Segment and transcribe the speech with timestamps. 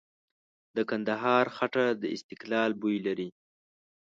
[0.75, 3.29] د کندهار خټه د استقلال بوی لري.